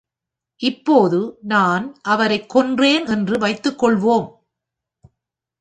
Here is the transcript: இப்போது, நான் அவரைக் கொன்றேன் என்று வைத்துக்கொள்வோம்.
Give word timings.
இப்போது, 0.55 1.37
நான் 1.41 1.97
அவரைக் 2.01 2.55
கொன்றேன் 2.55 3.07
என்று 3.07 3.37
வைத்துக்கொள்வோம். 3.37 4.29